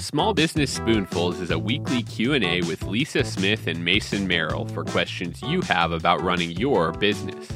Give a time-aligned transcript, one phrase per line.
[0.00, 5.42] Small Business Spoonfuls is a weekly Q&A with Lisa Smith and Mason Merrill for questions
[5.42, 7.48] you have about running your business.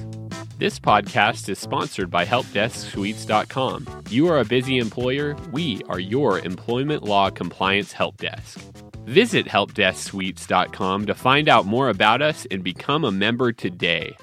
[0.58, 3.86] This podcast is sponsored by HelpDeskSuites.com.
[4.10, 8.59] You are a busy employer, we are your employment law compliance help desk.
[9.04, 14.16] Visit HelpDeskSuites.com to find out more about us and become a member today.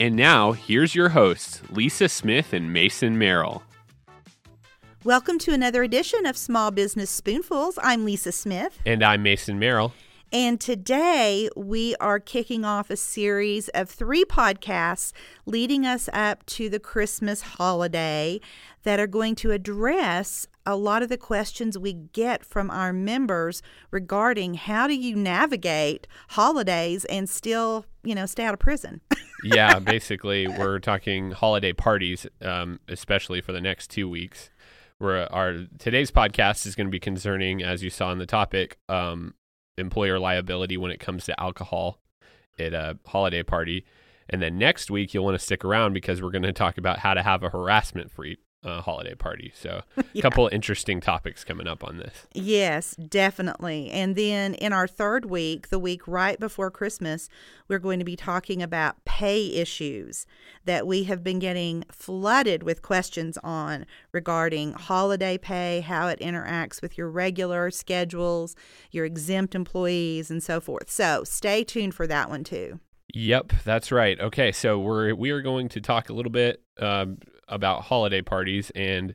[0.00, 3.62] And now, here's your hosts, Lisa Smith and Mason Merrill.
[5.04, 7.76] Welcome to another edition of Small Business Spoonfuls.
[7.82, 8.78] I'm Lisa Smith.
[8.86, 9.92] And I'm Mason Merrill.
[10.32, 15.12] And today we are kicking off a series of three podcasts
[15.44, 18.40] leading us up to the Christmas holiday
[18.84, 23.60] that are going to address a lot of the questions we get from our members
[23.90, 29.00] regarding how do you navigate holidays and still, you know, stay out of prison.
[29.42, 34.50] yeah, basically, we're talking holiday parties, um, especially for the next two weeks
[35.02, 38.78] where our today's podcast is going to be concerning, as you saw in the topic,
[38.88, 39.34] um,
[39.76, 42.00] employer liability when it comes to alcohol
[42.58, 43.84] at a holiday party.
[44.30, 47.00] And then next week, you'll want to stick around because we're going to talk about
[47.00, 49.52] how to have a harassment free uh, holiday party.
[49.54, 50.22] So, a yeah.
[50.22, 52.26] couple interesting topics coming up on this.
[52.32, 53.90] Yes, definitely.
[53.90, 57.28] And then in our third week, the week right before Christmas,
[57.68, 60.26] we're going to be talking about pay issues
[60.64, 66.80] that we have been getting flooded with questions on regarding holiday pay, how it interacts
[66.80, 68.54] with your regular schedules,
[68.90, 70.90] your exempt employees, and so forth.
[70.90, 72.78] So, stay tuned for that one too.
[73.14, 74.18] Yep, that's right.
[74.18, 78.70] Okay, so we're we are going to talk a little bit um, about holiday parties.
[78.74, 79.14] And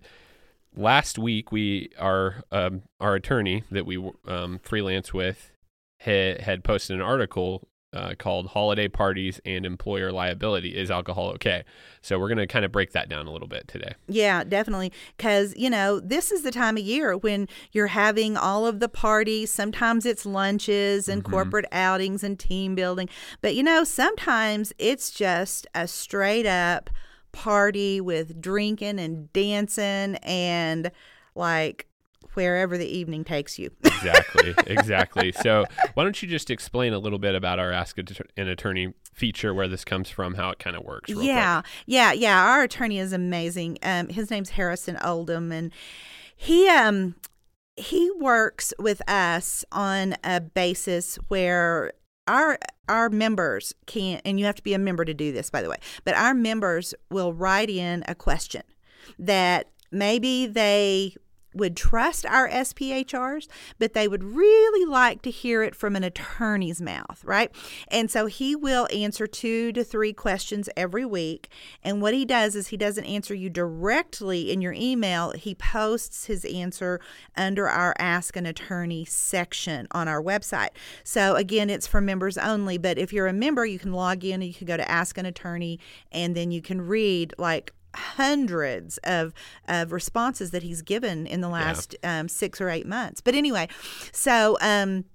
[0.76, 5.52] last week, we our um, our attorney that we um, freelance with
[6.00, 11.64] had, had posted an article uh, called "Holiday Parties and Employer Liability: Is Alcohol Okay?"
[12.02, 13.94] So we're going to kind of break that down a little bit today.
[14.08, 18.68] Yeah, definitely, because you know this is the time of year when you're having all
[18.68, 19.52] of the parties.
[19.52, 21.32] Sometimes it's lunches and mm-hmm.
[21.32, 23.10] corporate outings and team building,
[23.42, 26.90] but you know sometimes it's just a straight up
[27.32, 30.92] party with drinking and dancing and
[31.36, 31.88] like
[32.34, 33.72] wherever the evening takes you.
[33.84, 35.32] exactly, exactly.
[35.32, 35.66] So,
[35.96, 39.68] why don't you just explain a little bit about our Ask an Attorney feature, where
[39.68, 41.10] this comes from, how it kind of works?
[41.10, 41.74] yeah, quick.
[41.88, 42.46] yeah, yeah.
[42.46, 43.80] Our attorney is amazing.
[43.82, 45.72] Um, his name's Harrison Oldham, and
[46.36, 47.16] he um
[47.76, 51.92] he works with us on a basis where
[52.28, 52.58] our
[52.90, 55.70] our members can and you have to be a member to do this by the
[55.70, 58.64] way but our members will write in a question
[59.18, 61.16] that maybe they
[61.54, 63.48] would trust our SPHRs,
[63.80, 67.52] but they would really like to hear it from an attorney's mouth, right?
[67.88, 71.50] And so he will answer two to three questions every week.
[71.84, 76.26] And what he does is he doesn't answer you directly in your email, he posts
[76.26, 77.00] his answer
[77.36, 80.70] under our Ask an Attorney section on our website.
[81.04, 84.36] So again, it's for members only, but if you're a member, you can log in
[84.36, 85.80] and you can go to Ask an Attorney
[86.12, 89.34] and then you can read like hundreds of,
[89.68, 92.20] of responses that he's given in the last yeah.
[92.20, 93.22] um, six or eight months.
[93.22, 93.68] But anyway,
[94.12, 95.06] so um,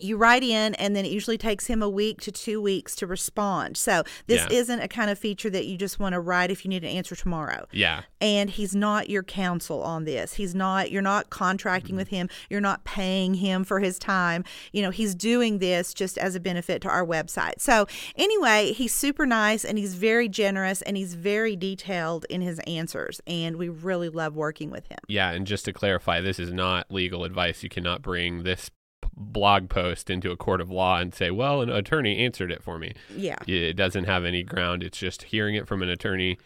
[0.00, 3.06] you write in and then it usually takes him a week to two weeks to
[3.06, 3.76] respond.
[3.76, 4.58] So this yeah.
[4.58, 6.90] isn't a kind of feature that you just want to write if you need an
[6.90, 7.66] answer tomorrow.
[7.72, 8.02] Yeah.
[8.20, 10.34] And he's not your counsel on this.
[10.34, 11.98] He's not you're not contracting mm-hmm.
[11.98, 12.28] with him.
[12.48, 14.44] You're not paying him for his time.
[14.72, 17.60] You know he's doing this just as a benefit to our website.
[17.60, 17.86] So
[18.16, 23.20] anyway he's super nice and he's very generous and he's very detailed in his answers
[23.26, 24.98] and we really love working with him.
[25.08, 27.62] Yeah and just to clarify this is not legal advice.
[27.62, 28.70] You cannot bring this
[29.16, 32.78] blog post into a court of law and say, well, an attorney answered it for
[32.78, 32.94] me.
[33.14, 33.36] Yeah.
[33.46, 34.82] It doesn't have any ground.
[34.82, 36.38] It's just hearing it from an attorney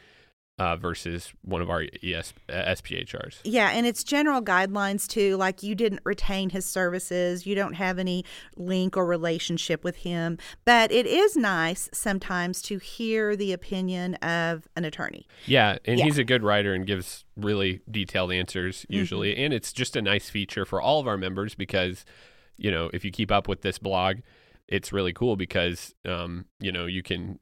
[0.58, 3.40] uh, versus one of our ES, uh, SPHRs.
[3.44, 5.36] Yeah, and it's general guidelines too.
[5.36, 8.24] Like you didn't retain his services, you don't have any
[8.56, 14.66] link or relationship with him, but it is nice sometimes to hear the opinion of
[14.76, 15.26] an attorney.
[15.44, 16.06] Yeah, and yeah.
[16.06, 19.44] he's a good writer and gives really detailed answers usually, mm-hmm.
[19.44, 22.06] and it's just a nice feature for all of our members because
[22.56, 24.18] you know, if you keep up with this blog,
[24.68, 27.38] it's really cool because, um, you know, you can,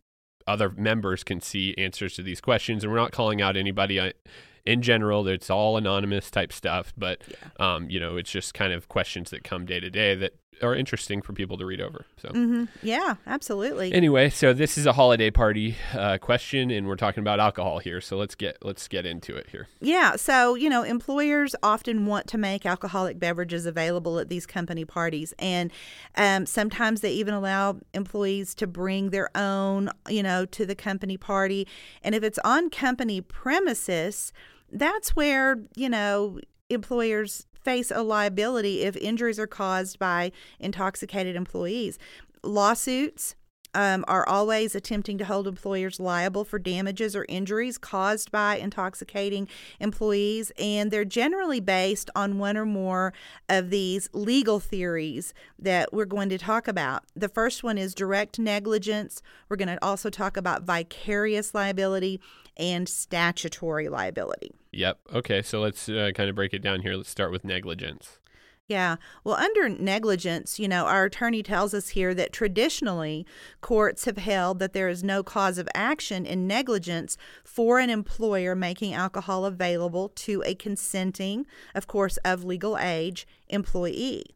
[0.47, 2.85] other members can see answers to these questions.
[2.85, 4.11] And we're not calling out anybody uh,
[4.67, 5.27] in general.
[5.29, 6.93] It's all anonymous type stuff.
[6.97, 7.75] But, yeah.
[7.75, 10.75] um, you know, it's just kind of questions that come day to day that are
[10.75, 12.07] interesting for people to read over.
[12.17, 12.65] So mm-hmm.
[12.83, 13.93] yeah, absolutely.
[13.93, 18.01] Anyway, so this is a holiday party uh, question, and we're talking about alcohol here.
[18.01, 19.69] So let's get let's get into it here.
[19.81, 20.17] Yeah.
[20.17, 25.35] So you know, employers often want to make alcoholic beverages available at these company parties,
[25.39, 25.71] and
[26.17, 31.17] um, sometimes they even allow employees to bring their own, you know, to the company
[31.17, 31.67] party.
[32.03, 34.33] And if it's on company premises,
[34.73, 36.41] that's where you know
[36.71, 40.31] employers face a liability if injuries are caused by
[40.61, 41.99] intoxicated employees.
[42.43, 43.35] Lawsuits
[43.75, 49.49] um, are always attempting to hold employers liable for damages or injuries caused by intoxicating
[49.81, 53.13] employees, and they're generally based on one or more
[53.49, 57.05] of these legal theories that we're going to talk about.
[57.15, 59.23] The first one is direct negligence.
[59.49, 62.21] We're going to also talk about vicarious liability
[62.57, 64.55] and statutory liability.
[64.73, 64.99] Yep.
[65.13, 66.95] Okay, so let's uh, kind of break it down here.
[66.95, 68.19] Let's start with negligence.
[68.67, 68.97] Yeah.
[69.25, 73.27] Well, under negligence, you know, our attorney tells us here that traditionally
[73.61, 78.55] courts have held that there is no cause of action in negligence for an employer
[78.55, 81.45] making alcohol available to a consenting,
[81.75, 84.35] of course, of legal age employee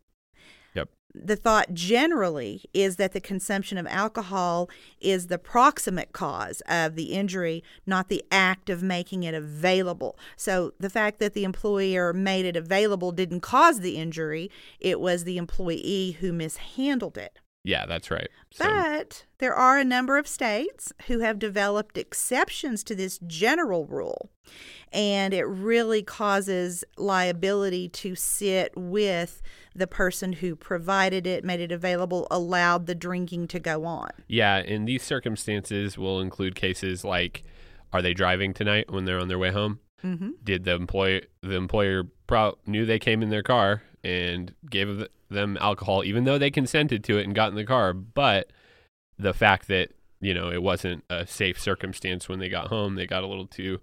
[1.14, 4.68] the thought generally is that the consumption of alcohol
[5.00, 10.18] is the proximate cause of the injury, not the act of making it available.
[10.36, 14.50] So the fact that the employer made it available didn't cause the injury,
[14.80, 17.38] it was the employee who mishandled it.
[17.64, 18.28] Yeah, that's right.
[18.52, 18.64] So.
[18.64, 24.30] But there are a number of states who have developed exceptions to this general rule,
[24.92, 29.42] and it really causes liability to sit with
[29.74, 34.10] the person who provided it, made it available, allowed the drinking to go on.
[34.28, 37.44] Yeah, and these circumstances will include cases like
[37.92, 39.80] are they driving tonight when they're on their way home?
[40.04, 40.30] Mm-hmm.
[40.44, 45.58] Did the employer the employer pro- knew they came in their car and gave them
[45.60, 48.50] alcohol even though they consented to it and got in the car, but
[49.18, 49.90] the fact that
[50.20, 53.46] you know it wasn't a safe circumstance when they got home, they got a little
[53.46, 53.80] too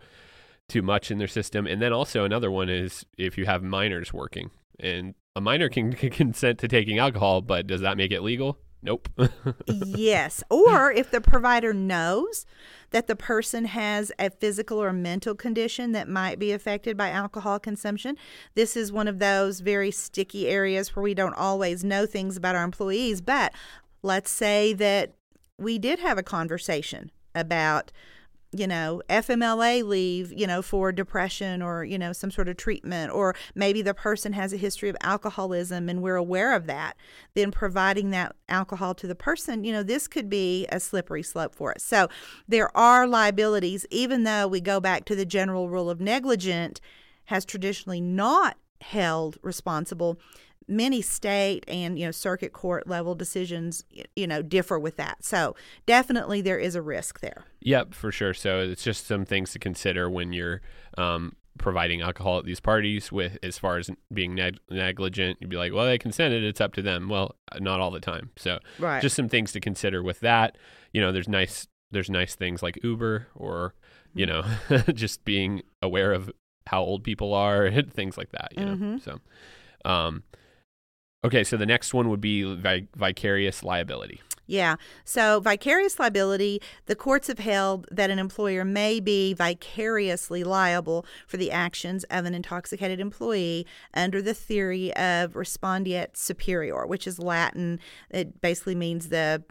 [0.67, 1.67] too much in their system.
[1.67, 5.93] And then also another one is if you have minors working and a minor can,
[5.93, 8.57] can consent to taking alcohol, but does that make it legal?
[8.85, 9.09] Nope.
[9.65, 10.43] yes.
[10.49, 12.45] Or if the provider knows
[12.91, 17.59] that the person has a physical or mental condition that might be affected by alcohol
[17.59, 18.15] consumption,
[18.53, 22.55] this is one of those very sticky areas where we don't always know things about
[22.55, 23.21] our employees.
[23.21, 23.53] But
[24.03, 25.15] let's say that
[25.57, 27.91] we did have a conversation about
[28.57, 33.11] you know, FMLA leave, you know, for depression or, you know, some sort of treatment,
[33.11, 36.95] or maybe the person has a history of alcoholism and we're aware of that,
[37.33, 41.53] then providing that alcohol to the person, you know, this could be a slippery slope
[41.53, 41.83] for us.
[41.83, 42.07] So
[42.47, 46.81] there are liabilities, even though we go back to the general rule of negligent
[47.25, 50.19] has traditionally not held responsible
[50.67, 53.83] many state and you know circuit court level decisions
[54.15, 55.23] you know differ with that.
[55.23, 57.45] So definitely there is a risk there.
[57.61, 58.33] Yep for sure.
[58.33, 60.61] So it's just some things to consider when you're
[60.97, 65.37] um, providing alcohol at these parties with as far as being neg- negligent.
[65.39, 66.43] You'd be like well they consented.
[66.43, 67.09] It's up to them.
[67.09, 68.31] Well not all the time.
[68.35, 69.01] So right.
[69.01, 70.57] just some things to consider with that.
[70.93, 73.73] You know there's nice there's nice things like uber or
[74.13, 74.73] you mm-hmm.
[74.73, 76.31] know just being aware of
[76.67, 78.97] how old people are and things like that you know mm-hmm.
[78.97, 79.19] so
[79.89, 80.23] um
[81.25, 84.21] Okay, so the next one would be vi- vicarious liability.
[84.47, 84.75] Yeah.
[85.03, 91.37] So, vicarious liability, the courts have held that an employer may be vicariously liable for
[91.37, 97.79] the actions of an intoxicated employee under the theory of respondeat superior, which is Latin.
[98.11, 99.43] It basically means the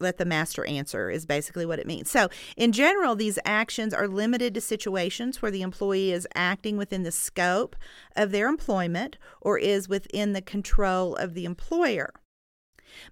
[0.00, 2.10] let the master answer is basically what it means.
[2.10, 7.02] So, in general, these actions are limited to situations where the employee is acting within
[7.02, 7.76] the scope
[8.16, 12.12] of their employment or is within the control of the employer.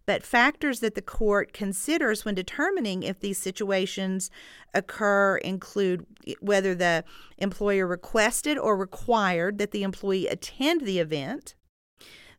[0.07, 4.30] But factors that the court considers when determining if these situations
[4.75, 7.04] occur include eh, whether the
[7.38, 11.54] employer requested or required that the employee attend the event,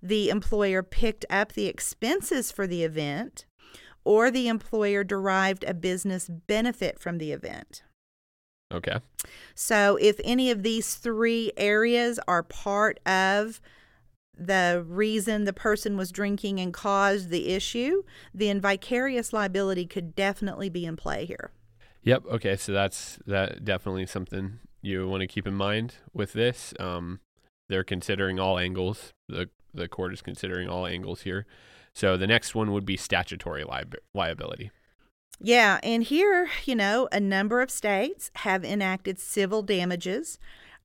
[0.02, 3.46] the employer picked up the expenses for the event,
[4.10, 7.84] or the employer derived a business benefit from the event.
[8.74, 8.98] Okay.
[9.54, 13.62] So, if any of these three areas are part of
[14.36, 18.02] the reason the person was drinking and caused the issue,
[18.34, 21.52] then vicarious liability could definitely be in play here.
[22.02, 22.24] Yep.
[22.32, 22.56] Okay.
[22.56, 26.74] So that's that definitely something you want to keep in mind with this.
[26.80, 27.20] Um,
[27.68, 29.12] they're considering all angles.
[29.28, 31.46] the The court is considering all angles here.
[31.94, 34.72] So the next one would be statutory li- liability.
[35.42, 40.38] Yeah, and here, you know, a number of states have enacted civil damages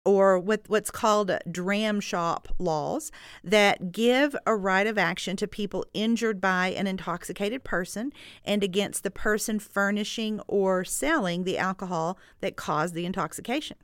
[0.05, 3.11] or what, what's called dram shop laws
[3.43, 8.13] that give a right of action to people injured by an intoxicated person
[8.45, 13.77] and against the person furnishing or selling the alcohol that caused the intoxication.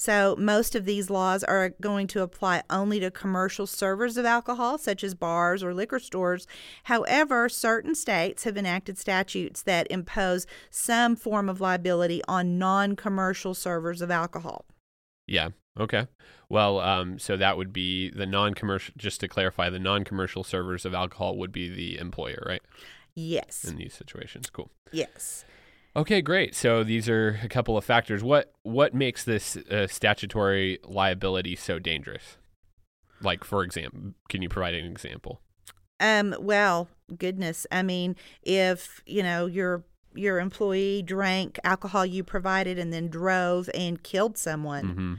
[0.00, 4.78] So, most of these laws are going to apply only to commercial servers of alcohol,
[4.78, 6.46] such as bars or liquor stores.
[6.84, 13.54] However, certain states have enacted statutes that impose some form of liability on non commercial
[13.54, 14.66] servers of alcohol.
[15.26, 15.48] Yeah.
[15.80, 16.06] Okay.
[16.48, 18.94] Well, um, so that would be the non-commercial.
[18.96, 22.62] Just to clarify, the non-commercial servers of alcohol would be the employer, right?
[23.16, 23.64] Yes.
[23.64, 24.70] In these situations, cool.
[24.92, 25.44] Yes.
[25.98, 26.54] Okay, great.
[26.54, 28.22] So these are a couple of factors.
[28.22, 32.36] What what makes this uh, statutory liability so dangerous?
[33.20, 35.40] Like, for example, can you provide an example?
[35.98, 36.36] Um.
[36.38, 37.66] Well, goodness.
[37.72, 39.82] I mean, if you know your
[40.14, 44.84] your employee drank alcohol you provided and then drove and killed someone.
[44.84, 45.14] Mm-hmm.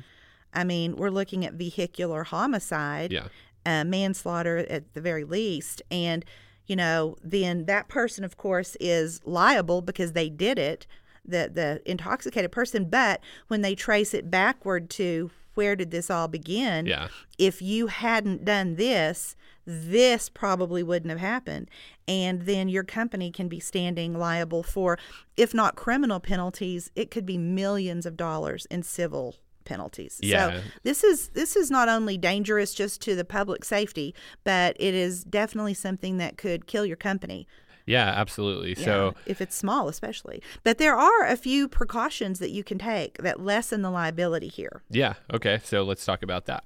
[0.54, 3.28] I mean, we're looking at vehicular homicide, Yeah.
[3.66, 6.26] uh, manslaughter at the very least, and
[6.70, 10.86] you know, then that person, of course, is liable because they did it,
[11.26, 12.86] the the intoxicated person.
[12.86, 16.86] But when they trace it backward to where did this all begin?
[16.86, 17.10] Yeah.
[17.38, 19.36] if you hadn't done this,
[19.66, 21.70] this probably wouldn't have happened.
[22.08, 24.98] And then your company can be standing liable for,
[25.36, 29.36] if not criminal penalties, it could be millions of dollars in civil
[29.70, 30.20] penalties.
[30.22, 30.50] Yeah.
[30.50, 34.94] So this is this is not only dangerous just to the public safety, but it
[34.94, 37.48] is definitely something that could kill your company.
[37.86, 38.72] Yeah, absolutely.
[38.78, 40.44] Yeah, So if it's small especially.
[40.64, 44.84] But there are a few precautions that you can take that lessen the liability here.
[44.90, 45.60] yeah, okay.
[45.64, 46.64] So let's talk about that.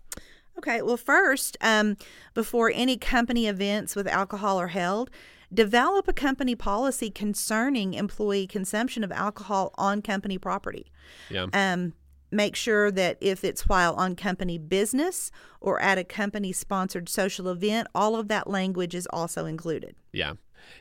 [0.57, 1.97] Okay, well, first, um,
[2.33, 5.09] before any company events with alcohol are held,
[5.51, 10.91] develop a company policy concerning employee consumption of alcohol on company property.
[11.29, 11.47] Yeah.
[11.53, 11.93] Um,
[12.33, 17.47] make sure that if it's while on company business or at a company sponsored social
[17.47, 19.95] event, all of that language is also included.
[20.11, 20.33] Yeah,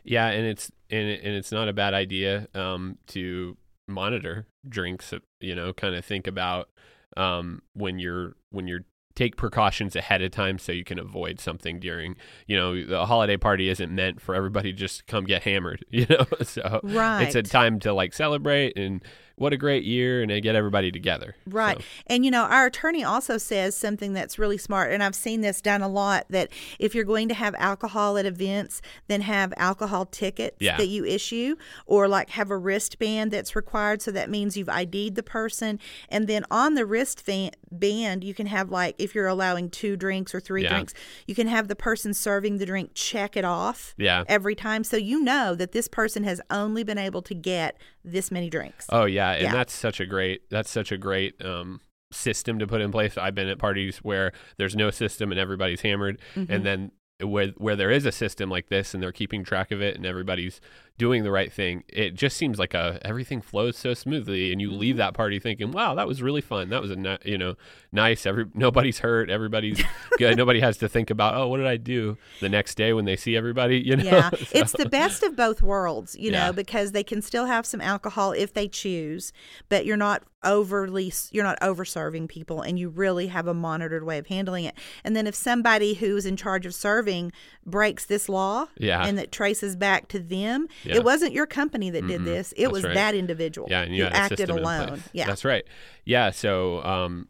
[0.04, 3.56] yeah, and it's and, it, and it's not a bad idea um, to
[3.88, 5.12] monitor drinks.
[5.40, 6.68] You know, kind of think about
[7.16, 11.78] um, when you're when you're take precautions ahead of time so you can avoid something
[11.78, 12.16] during
[12.47, 16.06] you know the holiday party isn't meant for everybody to just come get hammered you
[16.09, 17.25] know so right.
[17.25, 19.02] it's a time to like celebrate and
[19.37, 21.79] what a great year and get everybody together Right.
[21.79, 25.41] So, And you know, our attorney also says something that's really smart, and I've seen
[25.41, 29.53] this done a lot that if you're going to have alcohol at events, then have
[29.57, 30.77] alcohol tickets Yeah.
[30.77, 34.03] that you issue, or like have a wristband that's required.
[34.03, 35.79] So that means you've ID'd the person.
[36.09, 40.41] And then on the wristband, you can have like, if you're allowing two drinks or
[40.41, 40.71] three Yeah.
[40.71, 40.95] drinks,
[41.27, 44.85] you can have the person serving the drink check it off yeah every time.
[44.85, 48.87] So you know that this person has only been able to get this many drinks.
[48.88, 49.52] Oh yeah, and Yeah.
[49.52, 51.80] that's such a great that's such a great um,
[52.12, 53.16] system to put in place.
[53.16, 56.52] I've been at parties where there's no system and everybody's hammered, Mm-hmm.
[56.52, 59.80] and then where where there is a system like this and they're keeping track of
[59.80, 60.61] it and everybody's
[60.99, 64.69] doing the right thing, it just seems like a everything flows so smoothly, and you
[64.71, 64.79] Mm-hmm.
[64.79, 66.69] leave that party thinking, "Wow, that was really fun.
[66.71, 67.57] That was a ni- you know
[67.93, 68.25] nice.
[68.27, 69.31] Every nobody's hurt.
[69.31, 69.83] Everybody's
[70.19, 70.37] good.
[70.37, 73.17] Nobody has to think about oh, what did I do the next day when they
[73.17, 73.79] see everybody.
[73.93, 76.47] You know, Yeah, So- it's the best of both worlds, you Yeah.
[76.47, 79.33] know, because they can still have some alcohol if they choose,
[79.69, 84.05] but you're not overly you're not over serving people and you really have a monitored
[84.05, 84.75] way of handling it.
[85.05, 87.33] And then if somebody who's in charge of serving
[87.65, 89.05] breaks this law Yeah.
[89.07, 90.97] and that traces back to them, Yeah.
[90.97, 92.53] it wasn't your company that did this.
[92.53, 92.95] It That's was right.
[92.95, 95.03] that individual Yeah, and you acted alone.
[95.12, 95.27] Yeah.
[95.27, 95.65] that's right.
[96.05, 97.29] Yeah, so um,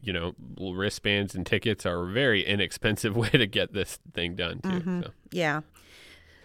[0.00, 4.60] you know, wristbands and tickets are a very inexpensive way to get this thing done
[4.60, 4.68] too.
[4.68, 5.02] Mm-hmm.
[5.02, 5.10] So.
[5.32, 5.60] Yeah.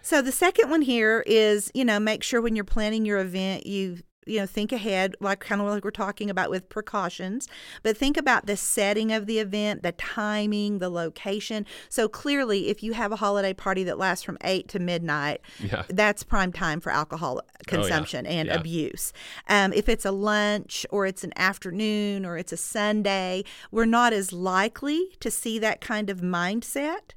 [0.02, 3.66] So the second one here is, you know, make sure when you're planning your event,
[3.66, 7.48] you you know think ahead like kind of like we're talking about with precautions
[7.84, 12.84] but think about the setting of the event the timing the location so clearly if
[12.84, 15.84] you have a holiday party that lasts from 8 to midnight Yeah.
[15.90, 18.56] that's prime time for alcohol consumption and Yeah.
[18.56, 19.14] abuse.
[19.48, 24.14] Um, if it's a lunch or it's an afternoon or it's a Sunday, we're not
[24.14, 27.12] as likely to see that kind of mindset.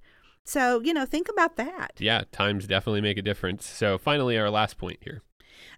[0.45, 1.93] So, you know, think about that.
[1.99, 3.65] Yeah, times definitely make a difference.
[3.67, 5.23] So finally our last point here.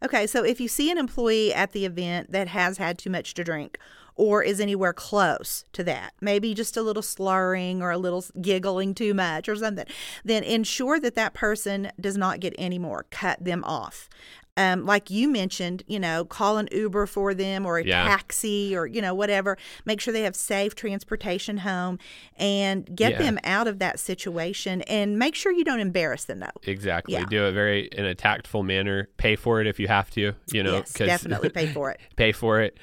[0.03, 3.35] Okay, so if you see an employee at the event that has had too much
[3.35, 3.79] to drink
[4.17, 8.95] or is anywhere close to that, maybe just a little slurring or a little giggling
[8.95, 9.87] too much or something,
[10.25, 13.07] then ensure that that person does not get any more.
[13.11, 14.09] Cut them off.
[14.57, 18.05] Um, like you mentioned, you know, call an Uber for them or a Yeah.
[18.05, 19.59] taxi or, you know, whatever.
[19.85, 21.99] Make sure they have safe transportation home
[22.37, 23.23] and get Yeah.
[23.23, 26.47] them out of that situation and make sure you don't embarrass them, though.
[26.69, 27.15] Exactly.
[27.15, 27.25] Yeah.
[27.29, 29.09] Do it very in a tactful manner.
[29.17, 31.99] Pay for it if you have to, you know, yes, definitely pay for it.
[32.17, 32.79] pay for it.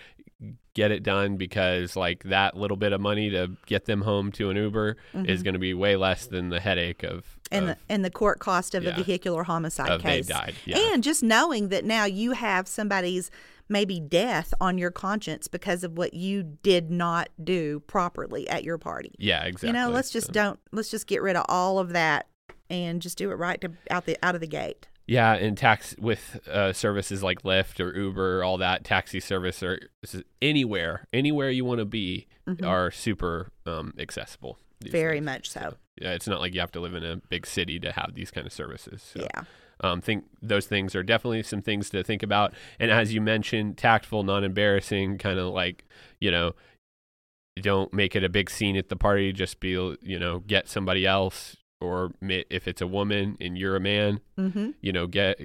[0.73, 4.49] Get it done because like that little bit of money to get them home to
[4.49, 7.57] an Uber is going to be way less than the headache of, Mm-hmm.
[7.57, 8.91] and of the and the court cost of yeah.
[8.91, 10.27] a vehicular homicide case.
[10.27, 10.77] died, yeah.
[10.93, 13.29] And just knowing that now you have somebody's
[13.67, 18.77] maybe death on your conscience because of what you did not do properly at your
[18.77, 19.11] party.
[19.17, 19.67] yeah, exactly.
[19.67, 22.27] You know, let's just So- don't let's just get rid of all of that
[22.69, 24.87] and just do it right to out the out of the gate.
[25.11, 29.77] Yeah, and tax with uh, services like Lyft or Uber, all that taxi service or
[30.41, 32.65] anywhere, anywhere you want to be, Mhm.
[32.65, 34.57] are super um, accessible.
[34.81, 35.25] Very days.
[35.25, 35.75] much so.
[36.01, 38.31] Yeah, it's not like you have to live in a big city to have these
[38.31, 39.01] kind of services.
[39.03, 39.43] So, Yeah.
[39.81, 42.53] um, think those things are definitely some things to think about.
[42.79, 45.83] And as you mentioned, tactful, non-embarrassing, kind of like
[46.21, 46.55] you know,
[47.61, 49.33] don't make it a big scene at the party.
[49.33, 53.79] Just be you know, get somebody else, or if it's a woman and you're a
[53.79, 54.69] man, Mm-hmm.
[54.81, 55.39] you know, get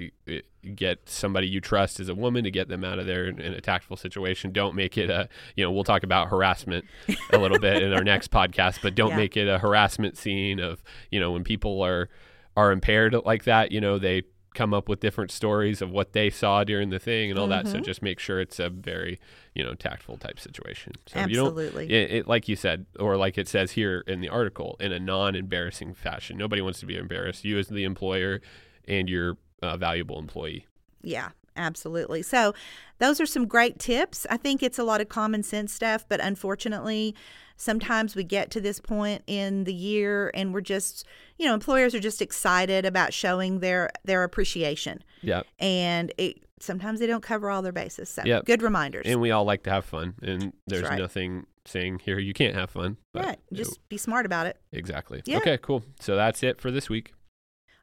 [0.75, 3.53] get somebody you trust as a woman to get them out of there in, in
[3.53, 4.51] a tactful situation.
[4.51, 6.85] Don't make it a you know, we'll talk about harassment
[7.31, 9.17] a little bit in our next podcast, but don't Yeah.
[9.17, 12.09] make it a harassment scene of you know when people are
[12.55, 13.71] are impaired like that.
[13.71, 14.23] You know, they
[14.57, 17.67] come up with different stories of what they saw during the thing and all that.
[17.67, 17.85] So Mhm.
[17.85, 19.19] just make sure it's a very
[19.53, 20.93] you know tactful type situation.
[21.05, 21.83] So Absolutely.
[21.85, 24.75] you don't, it, it, like you said, or like it says here in the article,
[24.79, 26.37] in a non-embarrassing fashion.
[26.37, 27.45] Nobody wants to be embarrassed.
[27.45, 28.41] You as the employer
[28.87, 30.65] and your uh, valuable employee.
[31.01, 32.21] Yeah, absolutely.
[32.21, 32.53] So,
[32.99, 34.25] those are some great tips.
[34.29, 37.15] I think it's a lot of common sense stuff, but unfortunately,
[37.57, 41.05] sometimes we get to this point in the year and we're just,
[41.37, 45.03] you know, employers are just excited about showing their their appreciation.
[45.21, 45.43] Yeah.
[45.59, 48.09] And it sometimes they don't cover all their bases.
[48.09, 48.45] So, Yep.
[48.45, 49.05] good reminders.
[49.05, 50.97] And we all like to have fun, and there's right.
[50.99, 52.97] nothing saying here you can't have fun.
[53.13, 54.57] but yeah, just be smart about it.
[54.71, 55.21] exactly.
[55.25, 55.37] Yeah.
[55.37, 55.83] Okay, cool.
[55.99, 57.13] So that's it for this week.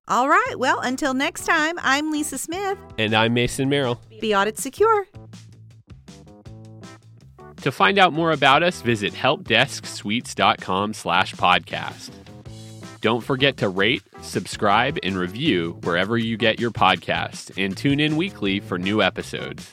[0.06, 0.54] All right.
[0.58, 2.78] Well, until next time, I'm Lisa Smith.
[2.98, 4.00] And I'm Mason Merrill.
[4.20, 5.06] Be audit secure.
[7.62, 12.10] To find out more about us, visit helpdesksuites.com slash podcast.
[13.00, 18.16] Don't forget to rate, subscribe, and review wherever you get your podcast, and tune in
[18.16, 19.70] weekly for new episodes.